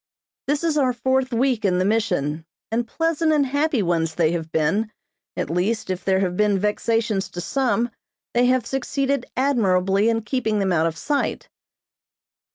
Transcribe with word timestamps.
This 0.47 0.63
is 0.63 0.79
our 0.79 0.93
fourth 0.93 1.31
week 1.31 1.63
in 1.63 1.77
the 1.77 1.85
Mission, 1.85 2.43
and 2.71 2.87
pleasant 2.87 3.31
and 3.31 3.45
happy 3.45 3.83
ones 3.83 4.15
they 4.15 4.31
have 4.31 4.51
been, 4.51 4.91
at 5.37 5.47
least, 5.51 5.91
if 5.91 6.03
there 6.03 6.21
have 6.21 6.35
been 6.35 6.57
vexations 6.57 7.29
to 7.29 7.39
some, 7.39 7.87
they 8.33 8.47
have 8.47 8.65
succeeded 8.65 9.27
admirably 9.37 10.09
in 10.09 10.23
keeping 10.23 10.57
them 10.57 10.73
out 10.73 10.87
of 10.87 10.97
sight. 10.97 11.49